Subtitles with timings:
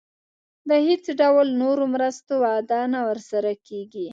[0.69, 4.07] د هیڅ ډول نورو مرستو وعده نه ورسره کېږي.